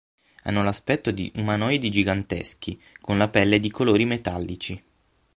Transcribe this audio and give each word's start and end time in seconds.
Hanno 0.45 0.63
l'aspetto 0.63 1.11
di 1.11 1.31
umanoidi 1.35 1.89
giganteschi, 1.91 2.81
con 2.99 3.19
la 3.19 3.29
pelle 3.29 3.59
di 3.59 3.69
colori 3.69 4.05
metallici. 4.05 4.83